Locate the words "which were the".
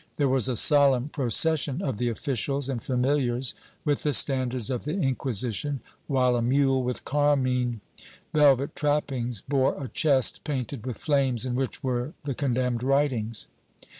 11.53-12.33